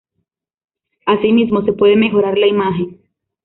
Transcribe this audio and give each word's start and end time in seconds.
Asimismo, 1.05 1.61
se 1.61 1.73
puede 1.73 1.95
mejorar 1.95 2.35
la 2.35 2.47
imagen. 2.47 2.97